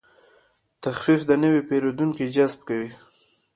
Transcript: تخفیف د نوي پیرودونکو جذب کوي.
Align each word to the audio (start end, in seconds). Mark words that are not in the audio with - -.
تخفیف 0.83 1.21
د 1.29 1.31
نوي 1.43 1.61
پیرودونکو 1.69 2.23
جذب 2.35 2.59
کوي. 2.67 2.89